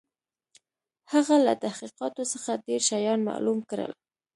هغه 1.11 1.35
له 1.45 1.53
تحقیقاتو 1.63 2.23
څخه 2.33 2.61
ډېر 2.65 2.81
شيان 2.89 3.19
معلوم 3.27 3.59
کړل. 3.69 3.91